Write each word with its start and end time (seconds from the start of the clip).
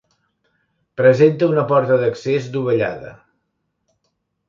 Presenta 1.01 1.51
una 1.53 1.67
porta 1.73 2.01
d'accés 2.07 2.51
dovellada. 2.59 3.17